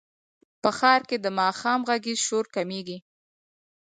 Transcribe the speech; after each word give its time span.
په 0.61 0.69
ښار 0.77 1.01
کې 1.09 1.17
د 1.21 1.27
ماښام 1.39 1.79
غږیز 1.89 2.19
شور 2.27 2.45
کمېږي. 2.55 2.97